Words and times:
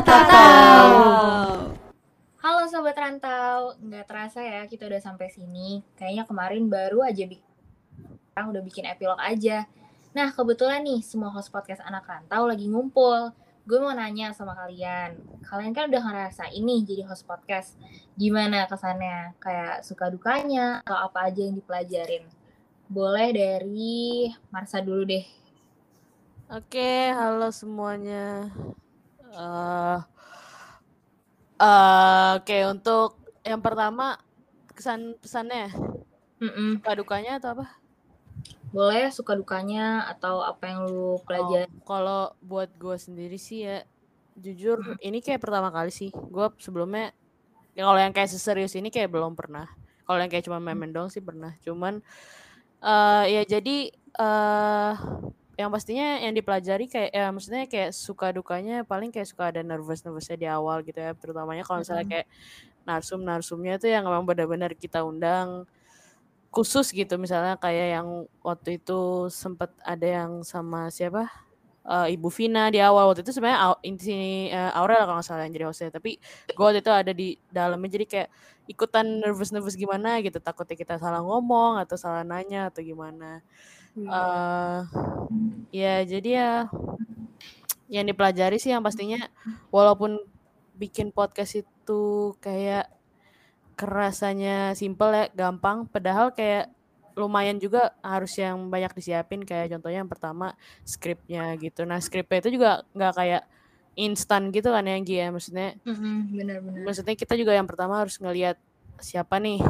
Ratatau. 0.00 1.76
Halo 2.40 2.64
Sobat 2.72 2.96
Rantau, 2.96 3.76
nggak 3.84 4.08
terasa 4.08 4.40
ya 4.40 4.64
kita 4.64 4.88
udah 4.88 4.96
sampai 4.96 5.28
sini. 5.28 5.84
Kayaknya 5.92 6.24
kemarin 6.24 6.72
baru 6.72 7.04
aja 7.04 7.28
bikin, 7.28 7.44
udah 8.32 8.64
bikin 8.64 8.88
epilog 8.88 9.20
aja. 9.20 9.68
Nah 10.16 10.32
kebetulan 10.32 10.88
nih 10.88 11.04
semua 11.04 11.28
host 11.28 11.52
podcast 11.52 11.84
anak 11.84 12.08
rantau 12.08 12.48
lagi 12.48 12.64
ngumpul. 12.64 13.36
Gue 13.68 13.76
mau 13.76 13.92
nanya 13.92 14.32
sama 14.32 14.56
kalian, 14.56 15.20
kalian 15.44 15.76
kan 15.76 15.92
udah 15.92 16.00
ngerasa 16.00 16.48
ini 16.48 16.80
jadi 16.80 17.04
host 17.04 17.28
podcast. 17.28 17.76
Gimana 18.16 18.64
kesannya? 18.72 19.36
Kayak 19.36 19.84
suka 19.84 20.08
dukanya 20.08 20.80
atau 20.80 20.96
apa 20.96 21.28
aja 21.28 21.44
yang 21.44 21.60
dipelajarin? 21.60 22.24
Boleh 22.88 23.36
dari 23.36 24.32
Marsa 24.48 24.80
dulu 24.80 25.04
deh. 25.04 25.28
Oke, 26.48 27.12
halo 27.12 27.52
semuanya. 27.52 28.48
Uh, 29.30 30.02
uh, 31.62 32.42
Oke, 32.42 32.66
untuk 32.66 33.18
yang 33.46 33.62
pertama 33.62 34.18
kesan 34.74 35.14
pesannya, 35.22 35.70
Mm-mm. 36.42 36.80
suka 36.80 36.92
dukanya 36.98 37.38
atau 37.38 37.58
apa? 37.58 37.66
Boleh 38.70 39.10
suka 39.10 39.34
dukanya 39.34 40.06
atau 40.06 40.42
apa 40.46 40.70
yang 40.70 40.86
lu 40.86 41.18
pelajari? 41.26 41.66
Oh, 41.66 41.82
kalau 41.86 42.22
buat 42.38 42.70
gue 42.78 42.96
sendiri 42.98 43.34
sih 43.34 43.66
ya, 43.66 43.82
jujur 44.38 44.98
ini 45.02 45.18
kayak 45.18 45.42
pertama 45.42 45.74
kali 45.74 45.90
sih. 45.90 46.14
Gue 46.14 46.50
sebelumnya, 46.62 47.10
ya 47.74 47.86
kalau 47.86 47.98
yang 47.98 48.14
kayak 48.14 48.30
seserius 48.30 48.78
ini 48.78 48.88
kayak 48.94 49.10
belum 49.10 49.34
pernah. 49.34 49.66
Kalau 50.06 50.18
yang 50.22 50.30
kayak 50.30 50.46
cuma 50.46 50.62
main-main 50.62 50.90
dong 50.90 51.10
sih 51.10 51.22
pernah. 51.22 51.54
Cuman 51.62 52.02
uh, 52.82 53.24
ya 53.26 53.42
jadi 53.42 53.90
uh, 54.18 54.94
yang 55.60 55.68
pastinya 55.68 56.16
yang 56.24 56.32
dipelajari 56.32 56.88
kayak 56.88 57.10
ya 57.12 57.28
maksudnya 57.28 57.68
kayak 57.68 57.92
suka 57.92 58.32
dukanya 58.32 58.80
paling 58.88 59.12
kayak 59.12 59.28
suka 59.28 59.52
ada 59.52 59.60
nervous 59.60 60.00
nervousnya 60.00 60.36
di 60.40 60.48
awal 60.48 60.80
gitu 60.80 60.96
ya. 60.96 61.12
Terutamanya 61.12 61.60
kalau 61.68 61.84
misalnya 61.84 62.06
kayak 62.08 62.26
narsum 62.88 63.20
narsumnya 63.20 63.76
itu 63.76 63.92
yang 63.92 64.08
memang 64.08 64.24
benar-benar 64.24 64.72
kita 64.72 65.04
undang 65.04 65.68
khusus 66.48 66.88
gitu. 66.96 67.20
Misalnya 67.20 67.60
kayak 67.60 68.00
yang 68.00 68.08
waktu 68.40 68.80
itu 68.80 69.28
sempat 69.28 69.68
ada 69.84 70.06
yang 70.08 70.40
sama 70.40 70.88
siapa? 70.88 71.28
Uh, 71.84 72.08
Ibu 72.08 72.32
Vina 72.32 72.72
di 72.72 72.80
awal. 72.80 73.12
Waktu 73.12 73.20
itu 73.20 73.36
sebenarnya 73.36 73.76
inti 73.84 74.48
uh, 74.48 74.72
Aurel 74.80 75.04
kalau 75.04 75.20
nggak 75.20 75.28
salah 75.28 75.44
yang 75.44 75.52
jadi 75.52 75.66
hostnya. 75.68 75.90
Tapi 75.92 76.16
gue 76.56 76.64
waktu 76.64 76.80
itu 76.80 76.92
ada 76.92 77.12
di 77.12 77.36
dalamnya. 77.52 77.90
Jadi 78.00 78.06
kayak 78.08 78.28
ikutan 78.64 79.04
nervous 79.20 79.52
nervous 79.52 79.76
gimana 79.76 80.24
gitu. 80.24 80.40
Takutnya 80.40 80.72
kita 80.72 80.96
salah 80.96 81.20
ngomong 81.20 81.76
atau 81.84 82.00
salah 82.00 82.24
nanya 82.24 82.72
atau 82.72 82.80
gimana 82.80 83.44
uh, 83.96 84.86
ya 85.74 86.02
jadi 86.06 86.30
ya 86.30 86.52
yang 87.90 88.06
dipelajari 88.06 88.56
sih 88.62 88.70
yang 88.70 88.86
pastinya 88.86 89.26
walaupun 89.74 90.22
bikin 90.78 91.10
podcast 91.10 91.60
itu 91.60 92.34
kayak 92.38 92.86
kerasanya 93.74 94.76
simple 94.78 95.10
ya 95.10 95.26
gampang 95.32 95.88
padahal 95.88 96.30
kayak 96.36 96.70
lumayan 97.18 97.58
juga 97.58 97.92
harus 98.00 98.32
yang 98.38 98.70
banyak 98.72 98.96
disiapin. 98.96 99.42
Kayak 99.44 99.76
contohnya 99.76 100.00
yang 100.00 100.10
pertama 100.10 100.54
skripnya 100.88 101.52
gitu. 101.58 101.84
Nah 101.84 101.98
skripnya 102.00 102.38
itu 102.40 102.56
juga 102.56 102.86
nggak 102.96 103.12
kayak 103.12 103.42
instan 103.98 104.54
gitu 104.54 104.70
kan 104.70 104.86
yang 104.86 105.02
Gia 105.02 105.28
maksudnya 105.34 105.74
benar-benar. 105.84 106.86
maksudnya 106.86 107.14
kita 107.18 107.34
juga 107.34 107.52
yang 107.58 107.66
pertama 107.66 108.00
harus 108.00 108.16
ngelihat 108.22 108.56
siapa 109.02 109.42
nih 109.42 109.60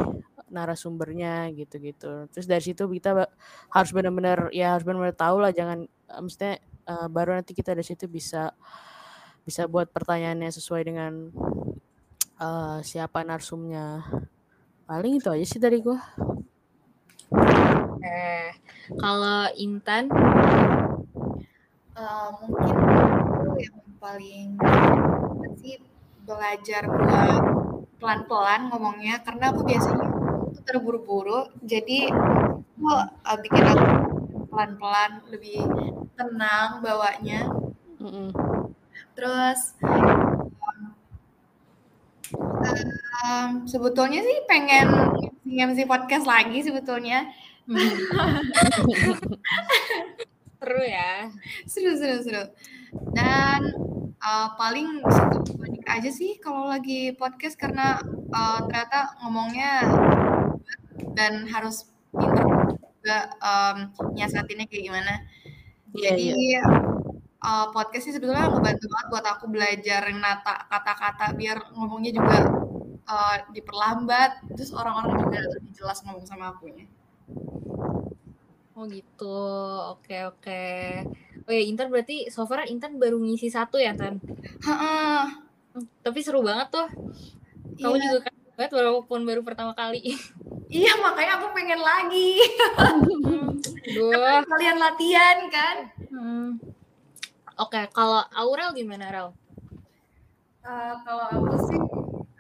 narasumbernya 0.51 1.55
gitu-gitu. 1.55 2.27
Terus 2.35 2.47
dari 2.51 2.63
situ 2.63 2.85
kita 2.91 3.31
harus 3.71 3.91
benar-benar 3.95 4.51
ya 4.51 4.75
harus 4.77 4.85
benar-benar 4.85 5.17
tahu 5.17 5.37
lah 5.41 5.55
jangan 5.55 5.87
maksudnya 6.11 6.59
uh, 6.91 7.07
baru 7.07 7.39
nanti 7.39 7.55
kita 7.55 7.73
dari 7.73 7.87
situ 7.87 8.11
bisa 8.11 8.51
bisa 9.47 9.65
buat 9.71 9.89
pertanyaannya 9.89 10.51
sesuai 10.53 10.83
dengan 10.85 11.31
uh, 12.43 12.79
siapa 12.83 13.23
narsumnya. 13.23 14.05
Paling 14.91 15.23
itu 15.23 15.31
aja 15.31 15.47
sih 15.47 15.63
dari 15.63 15.79
gua. 15.79 16.03
Eh, 18.01 18.51
kalau 18.99 19.47
Intan 19.55 20.11
uh, 21.95 22.29
mungkin 22.43 22.75
itu 22.75 23.71
yang 23.71 23.79
paling 24.03 24.49
sih 25.63 25.79
belajar 26.27 26.89
buat 26.91 27.43
pelan-pelan 28.01 28.73
ngomongnya 28.73 29.21
karena 29.21 29.53
aku 29.53 29.63
biasanya 29.63 30.20
tuh 30.53 30.63
terburu-buru. 30.67 31.51
Jadi 31.63 32.11
aku 32.11 32.87
uh, 32.91 33.39
bikin 33.41 33.65
aku 33.65 33.87
pelan-pelan 34.51 35.23
lebih 35.31 35.63
tenang 36.19 36.83
bawanya. 36.83 37.47
Mm 38.01 38.09
-mm. 38.09 38.29
terus 39.13 39.77
um, 43.21 43.69
sebetulnya 43.69 44.25
sih 44.25 44.39
pengen 44.49 44.89
MC 45.45 45.85
podcast 45.85 46.25
lagi 46.25 46.65
sebetulnya. 46.65 47.29
Seru 50.61 50.85
ya. 50.85 51.33
Seru 51.65 51.97
seru 51.97 52.21
seru. 52.21 52.45
Dan 53.17 53.61
uh, 54.21 54.49
paling 54.61 55.01
panik 55.57 55.85
aja 55.89 56.11
sih 56.13 56.37
kalau 56.37 56.69
lagi 56.69 57.17
podcast 57.17 57.57
karena 57.57 57.97
uh, 58.29 58.59
ternyata 58.69 59.17
ngomongnya 59.25 59.89
dan 61.17 61.47
harus 61.49 61.89
pintar 62.11 62.47
juga 63.01 63.19
um, 63.41 63.77
nyiasatinnya 64.13 64.67
kayak 64.69 64.85
gimana. 64.91 65.15
Iya, 65.97 66.15
Jadi 66.15 66.27
iya. 66.37 66.65
uh, 67.43 67.67
podcast 67.75 68.07
sih 68.07 68.15
sebetulnya 68.15 68.47
ngebantu 68.51 68.87
banget 68.87 69.07
buat 69.11 69.27
aku 69.27 69.45
belajar 69.51 70.03
nata 70.15 70.69
kata-kata 70.71 71.35
biar 71.35 71.75
ngomongnya 71.75 72.13
juga 72.15 72.39
uh, 73.11 73.37
diperlambat, 73.51 74.45
terus 74.55 74.71
orang-orang 74.77 75.19
juga 75.27 75.39
lebih 75.59 75.71
jelas 75.75 75.99
ngomong 76.07 76.27
sama 76.29 76.55
akunya. 76.55 76.87
oh 78.81 78.89
gitu 78.89 79.45
oke 79.93 80.17
oke 80.33 80.65
oh 81.45 81.53
ya 81.53 81.63
Intan 81.69 81.93
berarti 81.93 82.33
so 82.33 82.49
far 82.49 82.65
Intan 82.65 82.97
baru 82.97 83.21
ngisi 83.21 83.53
satu 83.53 83.77
ya 83.77 83.93
Tan 83.93 84.17
Heeh. 84.65 85.21
Hmm, 85.77 85.85
tapi 86.01 86.25
seru 86.25 86.41
banget 86.41 86.73
tuh 86.73 86.89
kamu 87.77 87.97
Iya. 87.97 88.05
juga 88.09 88.19
kan 88.25 88.30
banget 88.61 88.77
walaupun 88.77 89.25
baru 89.25 89.41
pertama 89.41 89.73
kali 89.73 90.05
Iya, 90.71 91.03
makanya 91.03 91.43
aku 91.43 91.51
pengen 91.51 91.83
lagi. 91.83 92.39
Duh. 93.99 94.39
Kalian 94.47 94.79
latihan 94.79 95.39
kan? 95.51 95.77
Hmm. 96.15 96.63
Oke, 97.59 97.91
kalau 97.91 98.23
Aurel 98.39 98.71
gimana, 98.79 99.11
Rel? 99.11 99.35
Uh, 100.63 100.95
kalau 101.03 101.27
aku 101.27 101.55
sih, 101.67 101.81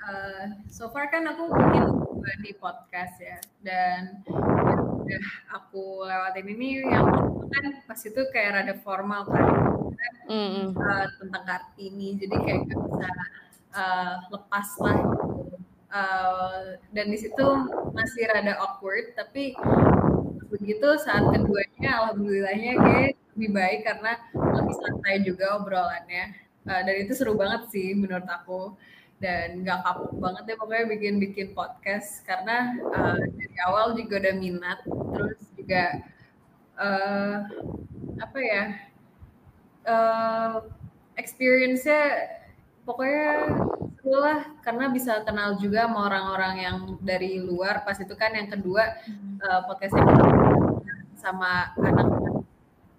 uh, 0.06 0.47
so 0.70 0.86
far 0.94 1.10
kan 1.10 1.26
aku 1.26 1.50
bikin 1.50 1.91
dua 1.91 2.32
di 2.38 2.54
podcast 2.54 3.19
ya, 3.19 3.42
dan 3.66 4.22
udah 4.30 5.26
aku 5.59 6.06
lewatin 6.06 6.54
ini 6.54 6.86
yang 6.86 7.10
kan 7.50 7.82
pas 7.82 7.98
itu 7.98 8.30
kayak 8.30 8.62
rada 8.62 8.78
formal 8.78 9.26
kan, 9.26 9.42
Mm 10.30 10.48
-mm. 10.54 10.66
uh, 10.78 11.06
tentang 11.19 11.42
Kartini, 11.50 12.14
jadi 12.14 12.36
kayak 12.47 12.70
gak 12.70 12.78
bisa 12.78 13.10
uh, 13.75 14.14
lepas 14.30 14.69
lah. 14.86 15.03
gitu. 15.03 15.60
Uh, 15.90 16.78
dan 16.94 17.10
di 17.10 17.18
situ 17.18 17.46
masih 17.90 18.30
rada 18.30 18.54
awkward, 18.62 19.10
tapi 19.18 19.58
begitu 20.50 20.86
saat 21.02 21.26
keduanya 21.34 21.90
alhamdulillahnya 22.06 22.72
kayak 22.78 23.10
lebih 23.34 23.50
baik 23.50 23.80
karena 23.82 24.12
lebih 24.34 24.74
santai 24.78 25.14
juga 25.26 25.58
obrolannya. 25.58 26.34
Uh, 26.66 26.80
dan 26.86 26.94
itu 27.02 27.12
seru 27.18 27.34
banget 27.34 27.66
sih 27.74 27.94
menurut 27.98 28.26
aku. 28.30 28.78
Dan 29.20 29.66
nggak 29.66 29.84
kapok 29.84 30.16
banget 30.16 30.44
ya 30.48 30.56
pokoknya 30.56 30.86
bikin 30.96 31.14
bikin 31.20 31.48
podcast 31.52 32.24
karena 32.24 32.72
uh, 32.88 33.20
dari 33.20 33.56
awal 33.68 33.92
juga 33.92 34.16
udah 34.16 34.34
minat 34.40 34.80
terus 35.12 35.44
juga 35.60 36.00
uh, 36.80 37.44
apa 38.16 38.38
ya 38.40 38.64
uh, 39.84 40.64
experience-nya 41.20 42.32
pokoknya 42.88 43.60
lah 44.04 44.48
karena 44.64 44.88
bisa 44.88 45.20
kenal 45.26 45.60
juga 45.60 45.84
sama 45.84 46.08
orang-orang 46.08 46.54
yang 46.60 46.76
dari 47.04 47.41
luar. 47.41 47.84
Pas 47.84 47.98
itu 48.00 48.14
kan 48.16 48.32
yang 48.32 48.48
kedua 48.48 48.97
uh, 49.44 49.60
podcastnya 49.68 50.02
kita 50.04 50.24
sama 51.20 51.72
anak-anak 51.76 52.44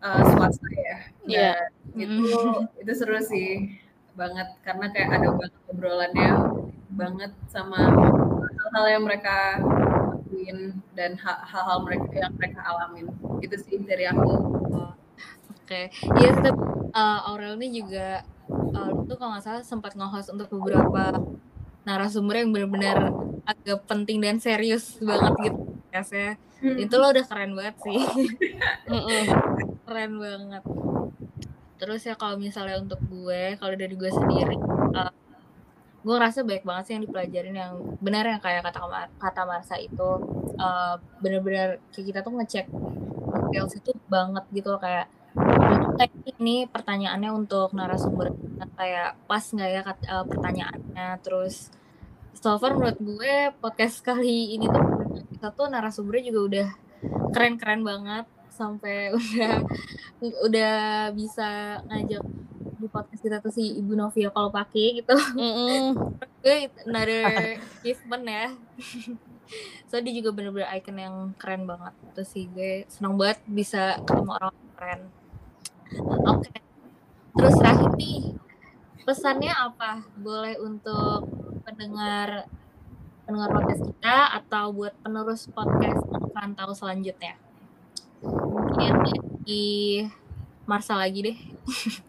uh, 0.06 0.24
swasta 0.30 0.70
ya. 0.70 0.98
Iya. 1.26 1.54
Dan 1.98 2.10
itu 2.22 2.40
itu 2.78 2.92
seru 2.94 3.18
sih 3.22 3.80
banget 4.14 4.54
karena 4.62 4.92
kayak 4.92 5.10
ada 5.18 5.28
banget 5.34 5.54
obrolannya 5.72 6.30
banget 6.92 7.32
sama 7.48 7.80
hal-hal 8.60 8.86
yang 9.00 9.04
mereka 9.08 9.64
lakuin 10.32 10.80
dan 10.94 11.16
ha- 11.20 11.44
hal-hal 11.48 11.84
mereka 11.84 12.08
yang 12.14 12.34
mereka 12.38 12.60
alamin. 12.62 13.08
Itu 13.42 13.56
sih 13.58 13.82
dari 13.84 14.06
aku. 14.08 14.32
Oke, 15.72 15.88
iya 16.20 16.30
tetap 16.36 16.60
uh, 16.92 17.32
Aurel 17.32 17.56
ini 17.56 17.80
juga 17.80 18.28
uh, 18.76 18.90
itu 19.04 19.14
kalau 19.16 19.36
nggak 19.36 19.44
salah 19.44 19.64
sempat 19.64 19.94
nge-host 19.96 20.32
untuk 20.32 20.48
beberapa 20.52 21.16
narasumber 21.84 22.46
yang 22.46 22.50
benar-benar 22.54 23.10
agak 23.46 23.82
penting 23.90 24.22
dan 24.22 24.38
serius 24.38 25.02
banget 25.02 25.34
gitu 25.50 25.60
ya. 25.92 26.38
Itu 26.62 26.94
lo 27.02 27.10
udah 27.10 27.26
keren 27.26 27.58
banget 27.58 27.76
sih. 27.82 28.00
Keren 29.86 30.12
banget. 30.22 30.64
Terus 31.82 32.02
ya 32.06 32.14
kalau 32.14 32.38
misalnya 32.38 32.78
untuk 32.78 33.02
gue, 33.10 33.58
kalau 33.58 33.74
dari 33.74 33.98
gue 33.98 34.12
sendiri, 34.14 34.56
uh, 34.94 35.12
gue 36.02 36.14
ngerasa 36.14 36.46
banyak 36.46 36.66
banget 36.66 36.84
sih 36.86 36.94
yang 36.96 37.04
dipelajarin 37.10 37.56
yang 37.58 37.74
benar 37.98 38.24
yang 38.30 38.42
kayak 38.42 38.62
kata 38.66 39.10
kata 39.18 39.42
Marsa 39.46 39.76
itu 39.82 40.10
uh, 40.62 40.96
bener-bener 41.22 41.82
kayak 41.90 42.06
kita 42.14 42.20
tuh 42.22 42.34
ngecek 42.38 42.66
details 43.50 43.74
itu 43.78 43.92
banget 44.08 44.46
gitu 44.54 44.70
loh, 44.70 44.82
kayak 44.82 45.10
ini 46.42 46.66
pertanyaannya 46.66 47.32
untuk 47.38 47.70
narasumber 47.78 48.34
kayak 48.74 49.14
pas 49.30 49.44
nggak 49.46 49.70
ya 49.70 49.82
uh, 49.86 50.26
pertanyaannya 50.26 51.22
terus 51.22 51.70
so 52.34 52.58
far 52.58 52.74
menurut 52.74 52.98
gue 52.98 53.54
podcast 53.62 54.02
kali 54.02 54.58
ini 54.58 54.66
tuh 54.66 54.82
kita 55.38 55.54
tuh 55.54 55.70
narasumbernya 55.70 56.34
juga 56.34 56.42
udah 56.42 56.68
keren-keren 57.30 57.86
banget 57.86 58.26
sampai 58.50 59.10
udah 59.18 59.54
udah 60.50 60.76
bisa 61.14 61.82
ngajak 61.86 62.26
di 62.82 62.90
podcast 62.90 63.22
kita 63.22 63.38
tuh 63.38 63.54
si 63.54 63.78
Ibu 63.78 63.94
Novia 63.94 64.34
kalau 64.34 64.50
pakai 64.50 65.06
gitu. 65.06 65.14
Mm 65.14 65.54
-hmm. 65.54 65.86
another 66.90 67.22
achievement 67.62 68.26
ya. 68.26 68.50
so 69.90 70.02
dia 70.02 70.14
juga 70.18 70.34
bener-bener 70.34 70.66
icon 70.82 70.98
yang 70.98 71.16
keren 71.38 71.70
banget. 71.70 71.94
Terus 72.18 72.30
sih 72.34 72.50
gue 72.50 72.90
senang 72.90 73.22
banget 73.22 73.38
bisa 73.46 74.02
ketemu 74.02 74.32
orang 74.34 74.56
keren. 74.74 75.02
Oke. 76.00 76.48
Okay. 76.48 76.60
Terus 77.32 77.56
terakhir 77.60 77.92
nih, 78.00 78.20
pesannya 79.04 79.54
apa? 79.56 80.04
Boleh 80.16 80.56
untuk 80.60 81.28
pendengar 81.68 82.48
pendengar 83.28 83.50
podcast 83.56 83.84
kita 83.88 84.18
atau 84.44 84.66
buat 84.76 84.94
penerus 85.04 85.48
podcast 85.52 86.04
rantau 86.36 86.72
selanjutnya? 86.72 87.36
Mungkin 88.24 88.94
di 89.44 90.00
Marsa 90.64 90.96
lagi 90.96 91.20
deh. 91.24 91.38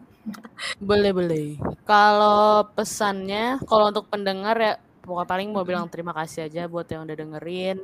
boleh 0.89 1.11
boleh. 1.11 1.47
Kalau 1.83 2.67
pesannya, 2.71 3.59
kalau 3.67 3.91
untuk 3.91 4.07
pendengar 4.07 4.55
ya 4.55 4.73
pokoknya 5.03 5.27
paling 5.27 5.49
mau 5.51 5.67
bilang 5.67 5.91
terima 5.91 6.15
kasih 6.15 6.47
aja 6.47 6.71
buat 6.71 6.87
yang 6.87 7.03
udah 7.03 7.17
dengerin. 7.19 7.77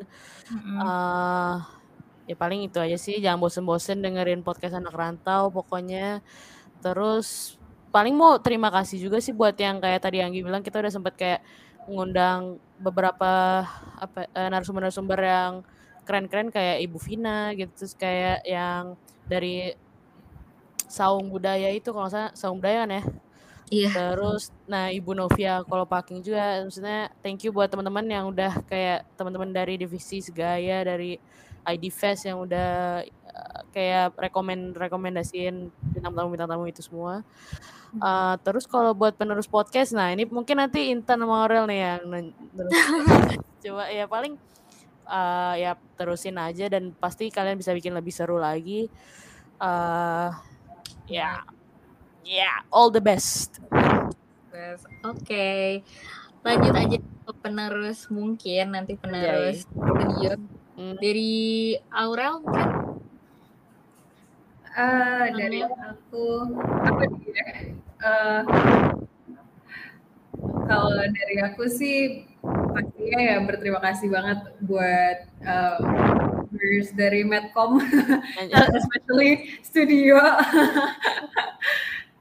Mm-hmm. 0.48 0.78
Uh, 0.80 1.79
ya 2.30 2.36
paling 2.38 2.70
itu 2.70 2.78
aja 2.78 2.96
sih. 3.02 3.18
Jangan 3.18 3.42
bosen-bosen 3.42 4.06
dengerin 4.06 4.46
podcast 4.46 4.78
anak 4.78 4.94
rantau. 4.94 5.50
Pokoknya 5.50 6.22
terus 6.86 7.58
paling 7.90 8.14
mau 8.14 8.38
terima 8.38 8.70
kasih 8.70 9.02
juga 9.02 9.18
sih 9.18 9.34
buat 9.34 9.58
yang 9.58 9.82
kayak 9.82 10.06
tadi 10.06 10.22
Anggi 10.22 10.46
bilang 10.46 10.62
kita 10.62 10.78
udah 10.78 10.94
sempet 10.94 11.18
kayak 11.18 11.42
mengundang 11.90 12.62
beberapa 12.78 13.66
apa 13.98 14.30
uh, 14.30 14.50
narasumber-narasumber 14.54 15.20
yang 15.26 15.54
keren-keren 16.06 16.54
kayak 16.54 16.86
Ibu 16.86 16.98
Vina 17.02 17.50
gitu 17.58 17.74
terus 17.74 17.98
kayak 17.98 18.46
yang 18.46 18.94
dari 19.26 19.74
saung 20.86 21.34
budaya 21.34 21.74
itu 21.74 21.90
kalau 21.90 22.10
saya 22.14 22.30
saung 22.38 22.62
budaya 22.62 22.86
kan 22.86 22.94
ya 23.02 23.04
Iya. 23.70 23.94
Terus, 23.94 24.50
nah 24.66 24.90
Ibu 24.90 25.14
Novia 25.14 25.62
kalau 25.62 25.86
parking 25.86 26.26
juga, 26.26 26.66
maksudnya 26.66 27.14
thank 27.22 27.46
you 27.46 27.54
buat 27.54 27.70
teman-teman 27.70 28.02
yang 28.10 28.26
udah 28.34 28.66
kayak 28.66 29.06
teman-teman 29.14 29.54
dari 29.54 29.78
divisi 29.78 30.26
segaya 30.26 30.82
dari 30.82 31.22
ID 31.66 31.92
Fest 31.92 32.28
yang 32.28 32.44
udah 32.44 33.02
uh, 33.08 33.62
kayak 33.74 34.16
rekomend 34.16 34.76
rekomendasiin 34.76 35.72
bintang 35.94 36.14
tamu 36.14 36.28
bintang 36.32 36.50
tamu 36.50 36.66
itu 36.68 36.84
semua. 36.84 37.26
Uh, 37.98 38.38
terus 38.46 38.70
kalau 38.70 38.94
buat 38.94 39.18
penerus 39.18 39.50
podcast, 39.50 39.98
nah 39.98 40.14
ini 40.14 40.30
mungkin 40.30 40.62
nanti 40.62 40.94
Intan 40.94 41.26
sama 41.26 41.42
Aurel 41.42 41.66
nih 41.66 41.80
yang 41.82 42.32
coba 43.66 43.90
ya 43.90 44.06
paling 44.06 44.38
uh, 45.10 45.54
ya 45.58 45.74
terusin 45.98 46.38
aja 46.38 46.70
dan 46.70 46.94
pasti 46.94 47.34
kalian 47.34 47.58
bisa 47.58 47.74
bikin 47.74 47.98
lebih 47.98 48.14
seru 48.14 48.38
lagi. 48.38 48.88
Uh, 49.60 50.32
ya 51.10 51.42
yeah. 52.24 52.46
yeah, 52.46 52.58
all 52.70 52.94
the 52.94 53.02
best 53.02 53.58
oke 55.02 55.18
okay. 55.18 55.82
lanjut 56.46 56.74
aja 56.78 56.98
ke 57.02 57.34
penerus 57.42 58.06
mungkin 58.14 58.78
nanti 58.78 58.94
penerus 58.94 59.66
video 59.74 60.38
hmm. 60.80 60.96
dari 61.04 61.76
Aurel 61.92 62.40
mungkin 62.40 62.70
uh, 64.80 65.28
dari 65.36 65.60
aku 65.68 66.26
apa 66.88 67.04
dia 67.20 67.48
uh, 68.00 68.42
kalau 70.70 71.04
dari 71.04 71.36
aku 71.44 71.68
sih 71.68 72.24
pastinya 72.72 73.20
ya 73.20 73.38
berterima 73.44 73.84
kasih 73.84 74.08
banget 74.08 74.40
buat 74.64 75.18
uh, 75.44 75.80
dari 76.96 77.22
Medcom, 77.24 77.80
especially 78.80 79.60
studio. 79.62 80.18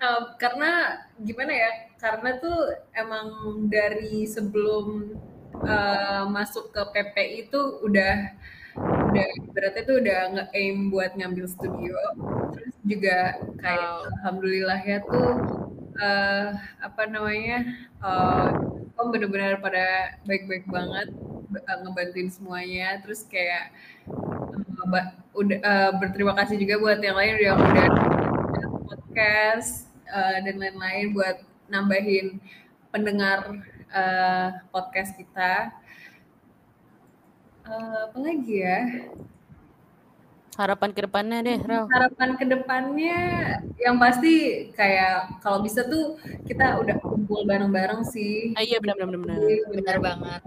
uh, 0.03 0.23
karena 0.43 1.03
gimana 1.23 1.53
ya? 1.53 1.71
Karena 1.99 2.39
tuh 2.39 2.79
emang 2.95 3.27
dari 3.67 4.29
sebelum 4.29 5.17
uh, 5.65 6.23
masuk 6.29 6.71
ke 6.73 6.83
PP 6.95 7.17
itu 7.49 7.61
udah 7.85 8.37
udah 8.79 9.29
berarti 9.51 9.81
tuh 9.83 9.97
udah 9.99 10.21
nge-aim 10.39 10.93
buat 10.95 11.11
ngambil 11.19 11.51
studio 11.51 11.99
terus 12.55 12.75
juga 12.87 13.35
kayak 13.59 13.91
wow. 13.91 14.07
alhamdulillah 14.07 14.81
ya 14.87 14.99
tuh 15.03 15.31
uh, 15.99 16.55
apa 16.79 17.03
namanya 17.11 17.67
uh, 18.05 18.55
om 18.99 19.11
bener-bener 19.11 19.59
pada 19.59 20.19
baik-baik 20.27 20.67
banget 20.71 21.11
ngebantuin 21.83 22.31
semuanya 22.31 23.01
terus 23.03 23.25
kayak 23.27 23.73
uh, 24.11 25.07
udah 25.35 25.59
uh, 25.65 25.91
berterima 25.99 26.37
kasih 26.39 26.61
juga 26.61 26.79
buat 26.79 26.99
yang 27.03 27.17
lain 27.19 27.35
yang 27.41 27.59
udah 27.59 27.89
podcast 28.87 29.91
uh, 30.11 30.39
dan 30.45 30.55
lain-lain 30.61 31.15
buat 31.17 31.43
nambahin 31.69 32.41
pendengar 32.91 33.59
uh, 33.93 34.49
podcast 34.73 35.17
kita. 35.17 35.73
Uh, 37.69 38.09
apa 38.09 38.19
lagi 38.21 38.65
ya? 38.65 38.81
Harapan 40.59 40.91
ke 40.91 41.07
depannya 41.07 41.39
deh 41.47 41.59
Rau. 41.63 41.87
harapan 41.87 42.35
ke 42.35 42.43
depannya 42.43 43.19
yang 43.79 43.95
pasti 44.03 44.67
kayak 44.75 45.39
kalau 45.39 45.63
bisa 45.63 45.87
tuh 45.87 46.19
kita 46.51 46.83
udah 46.83 46.99
kumpul 46.99 47.47
bareng-bareng 47.47 48.03
sih. 48.03 48.59
Ah, 48.59 48.67
iya 48.67 48.83
benar 48.83 48.99
benar 48.99 49.19
benar. 49.23 49.39
Benar, 49.39 49.71
benar 49.71 49.97
banget. 50.03 50.43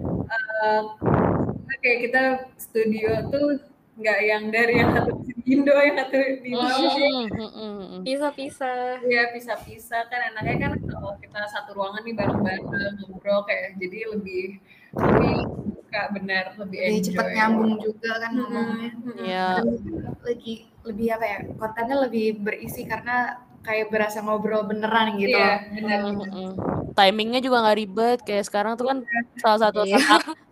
uh, 0.00 0.82
oke 1.00 1.72
okay, 1.72 2.04
kita 2.04 2.52
studio 2.60 3.32
tuh 3.32 3.64
nggak 3.96 4.20
yang 4.28 4.44
dari 4.52 4.74
yang 4.80 4.92
satu 4.92 5.12
Indo 5.46 5.72
yang 5.72 5.96
satu 5.96 6.18
di 6.44 6.50
pisah-pisah. 8.04 9.04
Iya 9.04 9.22
pisah-pisah. 9.32 10.02
Kan 10.10 10.20
enaknya 10.34 10.54
kan 10.68 10.72
kalau 10.84 11.12
kita 11.20 11.40
satu 11.48 11.76
ruangan 11.76 12.02
nih 12.04 12.14
bareng-bareng 12.16 12.94
ngobrol 13.06 13.46
kayak 13.48 13.78
jadi 13.80 14.10
lebih 14.12 14.60
lebih 14.90 15.36
suka 15.70 16.02
benar 16.10 16.44
lebih 16.58 16.78
lebih 16.82 17.02
cepat 17.06 17.26
nyambung 17.34 17.72
juga 17.78 18.10
kan 18.18 18.30
ngomongnya. 18.36 18.90
iya. 19.22 19.48
Lagi 20.20 20.66
lebih 20.82 21.06
apa 21.14 21.24
ya 21.24 21.38
kontennya 21.56 21.96
lebih 22.08 22.26
berisi 22.42 22.82
karena 22.84 23.38
kayak 23.60 23.92
berasa 23.92 24.24
ngobrol 24.24 24.64
beneran 24.64 25.20
gitu. 25.20 25.36
Iya, 25.36 25.68
bener. 25.76 25.98
Mm 26.00 26.16
-hmm. 26.16 26.50
timingnya 26.96 27.40
juga 27.44 27.62
nggak 27.64 27.78
ribet. 27.78 28.18
Kayak 28.24 28.44
sekarang 28.48 28.72
tuh 28.74 28.88
kan 28.88 28.98
salah 29.38 29.68
satu 29.68 29.84
iya. 29.84 30.00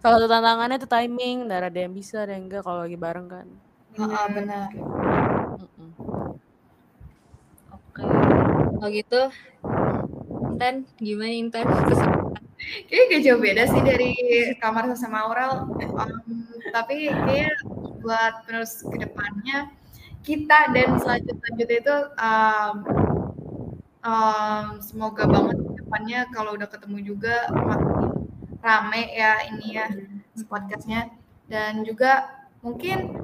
salah 0.02 0.16
satu 0.20 0.28
tantangannya 0.28 0.76
tuh 0.80 0.90
timing. 0.90 1.48
Dari 1.48 1.64
ada 1.72 1.78
yang 1.78 1.92
bisa 1.96 2.24
ada 2.28 2.36
yang 2.36 2.46
enggak 2.46 2.62
kalau 2.62 2.84
lagi 2.84 2.96
bareng 3.00 3.26
kan 3.26 3.48
oh, 3.98 4.26
benar 4.30 4.68
-hmm. 4.74 5.90
oke. 7.74 8.02
Kalau 8.78 8.90
gitu 8.94 9.22
Intan 10.58 10.86
gimana 10.98 11.34
Intan? 11.34 11.66
Kayaknya 12.90 13.04
gak 13.10 13.22
jauh 13.22 13.40
beda 13.40 13.62
sih 13.70 13.82
dari 13.86 14.10
kamar 14.58 14.90
sama 14.98 15.26
Aurel. 15.26 15.70
Um, 15.82 16.46
tapi 16.74 17.10
kayak 17.10 17.54
buat 18.02 18.46
terus 18.46 18.82
ke 18.86 19.06
depannya 19.06 19.70
kita 20.26 20.74
dan 20.74 20.98
selanjutnya 20.98 21.78
itu 21.78 21.96
um, 22.18 22.74
um, 24.02 24.66
semoga 24.82 25.24
banget 25.30 25.56
ke 25.62 25.72
depannya 25.78 26.20
kalau 26.34 26.58
udah 26.58 26.68
ketemu 26.68 26.98
juga 27.14 27.46
makin 27.54 28.26
rame 28.58 29.02
ya 29.14 29.46
ini 29.54 29.78
ya 29.78 29.86
podcastnya. 30.46 31.10
Dan 31.46 31.86
juga 31.86 32.46
mungkin 32.62 33.17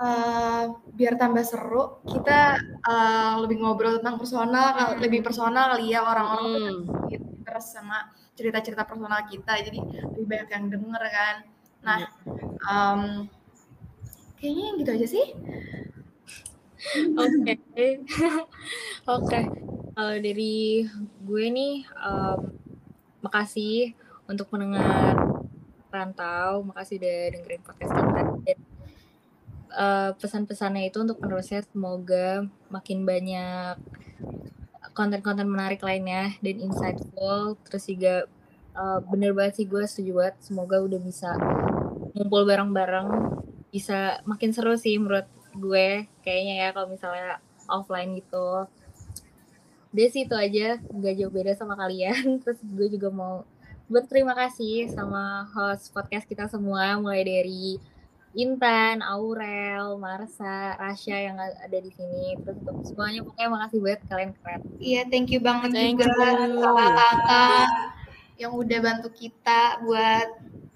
uh, 0.00 0.64
biar 0.94 1.14
tambah 1.18 1.44
seru 1.46 2.02
kita 2.06 2.58
uh, 2.82 3.34
lebih 3.42 3.62
ngobrol 3.62 4.00
tentang 4.00 4.18
personal 4.18 4.98
lebih 4.98 5.22
personal 5.22 5.74
kali 5.74 5.94
ya 5.94 6.02
orang-orang 6.02 6.86
hmm. 6.86 7.42
terus 7.44 7.66
sama 7.70 8.10
cerita-cerita 8.34 8.82
personal 8.82 9.22
kita 9.30 9.54
jadi 9.62 9.78
lebih 10.10 10.26
banyak 10.26 10.48
yang 10.50 10.66
denger 10.70 11.02
kan. 11.06 11.36
Nah 11.86 12.00
um, 12.66 13.02
kayaknya 14.38 14.66
gitu 14.82 14.90
aja 14.90 15.06
sih. 15.06 15.26
Oke. 17.14 17.54
Oke. 19.16 19.40
Kalau 19.94 20.16
dari 20.18 20.84
gue 21.22 21.44
nih 21.54 21.86
um, 22.02 22.50
makasih 23.22 23.94
untuk 24.26 24.50
mendengar 24.50 25.14
rantau 25.94 26.66
makasih 26.66 26.98
udah 26.98 27.18
dengerin 27.30 27.62
podcast 27.62 27.92
kita. 27.94 28.22
dan 28.42 28.58
uh, 29.74 30.10
pesan-pesannya 30.16 30.88
itu 30.88 31.02
untuk 31.02 31.18
penerusnya 31.20 31.66
semoga 31.66 32.46
makin 32.70 33.02
banyak 33.02 33.76
konten-konten 34.94 35.50
menarik 35.50 35.82
lainnya 35.82 36.32
dan 36.40 36.56
insightful. 36.62 37.58
Terus 37.66 37.84
juga 37.90 38.14
uh, 38.78 39.02
bener 39.10 39.34
banget 39.34 39.62
sih 39.62 39.66
gue 39.66 39.82
setuju 39.84 40.12
banget. 40.22 40.36
Semoga 40.40 40.80
udah 40.80 41.00
bisa 41.02 41.34
ngumpul 42.14 42.46
bareng-bareng. 42.46 43.08
Bisa 43.74 44.22
makin 44.24 44.54
seru 44.54 44.78
sih 44.78 44.96
menurut 44.96 45.26
gue 45.54 46.06
kayaknya 46.22 46.54
ya 46.66 46.68
kalau 46.70 46.88
misalnya 46.90 47.42
offline 47.66 48.14
gitu. 48.14 48.70
Udah 49.94 50.08
sih 50.10 50.26
itu 50.26 50.34
aja, 50.34 50.82
gak 50.82 51.14
jauh 51.18 51.30
beda 51.30 51.54
sama 51.54 51.74
kalian. 51.78 52.34
Terus 52.42 52.58
gue 52.62 52.88
juga 52.98 53.10
mau 53.10 53.46
berterima 53.84 54.32
kasih 54.32 54.90
sama 54.90 55.44
host 55.52 55.92
podcast 55.92 56.24
kita 56.24 56.48
semua, 56.48 56.96
mulai 56.98 57.22
dari 57.22 57.78
Intan, 58.34 58.98
Aurel, 59.00 59.94
Marsa, 59.96 60.74
Rasya 60.74 61.30
yang 61.30 61.36
ada 61.38 61.78
di 61.78 61.90
sini. 61.94 62.34
Terus 62.42 62.58
untuk 62.66 62.82
semuanya 62.82 63.22
pokoknya 63.22 63.50
makasih 63.50 63.80
banget 63.80 64.00
kalian 64.10 64.32
keren. 64.42 64.60
Iya, 64.82 65.00
thank 65.06 65.30
you 65.30 65.40
banget 65.40 65.70
Thank 65.70 66.02
juga 66.02 66.34
kakak-kakak 66.58 67.66
yang 68.34 68.52
udah 68.58 68.78
bantu 68.82 69.08
kita 69.14 69.78
buat 69.86 70.28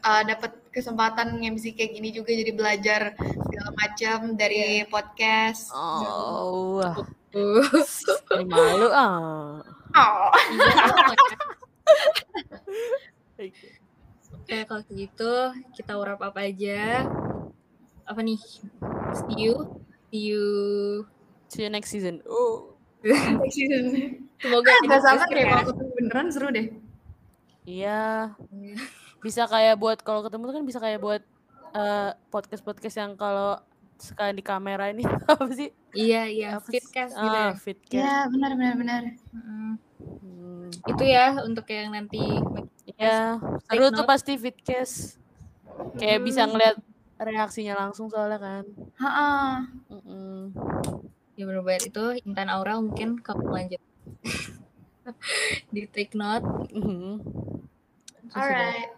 uh, 0.06 0.22
dapat 0.22 0.54
kesempatan 0.70 1.42
nge 1.42 1.74
kayak 1.74 1.90
gini 1.98 2.14
juga 2.14 2.30
jadi 2.30 2.52
belajar 2.54 3.02
segala 3.18 3.70
macam 3.74 4.18
dari 4.38 4.86
podcast. 4.86 5.74
Oh, 5.74 6.78
wah. 6.78 6.94
Malu 8.48 8.88
ah. 8.94 9.60
Oh. 9.98 10.30
Oke, 14.38 14.56
kalau 14.64 14.82
gitu 14.94 15.32
kita 15.76 15.92
wrap 15.98 16.22
up 16.22 16.36
aja. 16.38 17.04
Apa 18.08 18.20
nih? 18.24 18.40
See 19.14 19.36
you. 19.38 19.54
See 20.08 20.22
you. 20.32 20.44
See 21.48 21.62
you 21.62 21.70
next 21.70 21.92
season. 21.92 22.24
Oh. 22.24 22.72
Semoga 24.38 24.70
Gak 24.70 24.86
ada 24.86 24.98
sabar 24.98 25.26
podcast 25.26 25.34
deh 25.34 25.44
kalau 25.46 25.64
ketemu 25.70 25.90
beneran 25.94 26.26
seru 26.32 26.48
deh. 26.50 26.66
Iya, 27.62 28.32
bisa 29.20 29.44
kayak 29.44 29.76
buat 29.76 30.00
kalau 30.00 30.24
ketemu 30.24 30.48
tuh 30.48 30.54
kan 30.56 30.64
bisa 30.64 30.78
kayak 30.80 30.98
buat 30.98 31.22
eh, 31.76 32.10
podcast-podcast 32.32 32.96
yang 32.96 33.12
kalau 33.14 33.60
sekali 34.00 34.40
di 34.40 34.44
kamera 34.46 34.88
ini 34.88 35.04
apa 35.30 35.46
sih? 35.52 35.68
Iya, 35.92 36.22
iya. 36.26 36.48
Apa 36.56 36.64
sih? 36.70 36.80
Fitcast 36.80 37.12
gitu 37.12 37.28
Ah, 37.28 37.52
ya. 37.52 37.54
fitcast. 37.54 38.02
Ya, 38.02 38.16
benar 38.32 38.50
benar 38.56 38.74
benar. 38.78 39.02
Hmm. 39.36 39.74
Itu 40.86 41.04
ya 41.04 41.38
untuk 41.44 41.68
yang 41.68 41.92
nanti 41.92 42.22
Ya, 42.98 43.38
Take 43.68 43.78
seru 43.78 43.94
tuh 43.94 44.06
pasti 44.08 44.32
fitcast. 44.34 45.20
Kayak 46.00 46.24
bisa 46.24 46.48
ngeliat 46.48 46.82
reaksinya 47.18 47.74
langsung 47.74 48.06
soalnya 48.06 48.38
kan. 48.38 48.64
Heeh. 48.98 49.50
Mm-mm. 49.90 50.38
ya 51.38 51.46
bener 51.46 51.62
banget 51.62 51.94
itu 51.94 52.04
Intan 52.26 52.50
Aura 52.50 52.82
mungkin 52.82 53.22
kamu 53.22 53.46
lanjut 53.46 53.82
di 55.74 55.86
take 55.86 56.18
note. 56.18 56.42
Terus 56.74 58.34
udah, 58.34 58.42
Alright. 58.42 58.90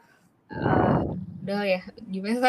eh, 0.49 0.99
udah 1.45 1.61
ya 1.69 1.81
gimana 2.09 2.49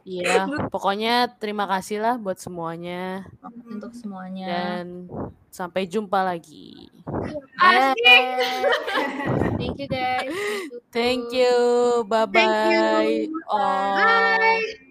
Iya, 0.00 0.48
pokoknya 0.72 1.28
terima 1.38 1.68
kasih 1.68 2.00
lah 2.00 2.16
buat 2.16 2.40
semuanya 2.40 3.28
untuk 3.68 3.92
semuanya 3.94 4.48
dan 4.48 5.06
sampai 5.52 5.84
jumpa 5.86 6.24
lagi. 6.24 6.88
Bye. 7.60 7.94
thank 9.60 9.76
you 9.76 9.86
guys 9.86 10.32
Thank 10.90 11.30
you. 11.30 12.02
Bye 12.08 12.26
bye. 12.26 12.42
Thank 12.42 13.28
you. 13.30 13.42
Oh. 13.46 13.94
Bye. 13.94 14.89